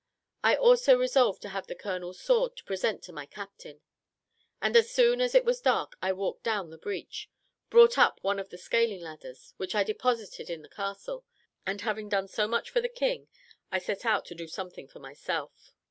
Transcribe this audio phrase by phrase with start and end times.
[0.43, 3.81] I also resolved to have the colonel's sword to present to my captain;
[4.59, 7.29] and as soon as it was dark I walked down the breach,
[7.69, 11.23] brought up one of the scaling ladders, which I deposited in the castle;
[11.67, 13.27] and having done so much for the king,
[13.71, 15.71] I set out to do something for myself.